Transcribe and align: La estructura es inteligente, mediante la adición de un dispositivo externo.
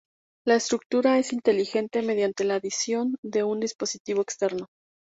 La 0.47 0.55
estructura 0.55 1.19
es 1.19 1.31
inteligente, 1.31 2.01
mediante 2.01 2.43
la 2.43 2.55
adición 2.55 3.17
de 3.21 3.43
un 3.43 3.59
dispositivo 3.59 4.23
externo. 4.23 4.65